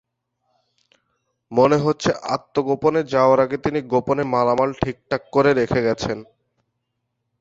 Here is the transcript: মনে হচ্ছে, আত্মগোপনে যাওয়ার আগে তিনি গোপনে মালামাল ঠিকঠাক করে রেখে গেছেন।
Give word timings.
মনে 1.51 1.77
হচ্ছে, 1.77 2.09
আত্মগোপনে 2.35 3.01
যাওয়ার 3.13 3.39
আগে 3.39 3.57
তিনি 3.57 3.79
গোপনে 3.91 4.23
মালামাল 4.33 4.69
ঠিকঠাক 4.81 5.21
করে 5.31 5.51
রেখে 5.53 5.79
গেছেন। 5.81 6.17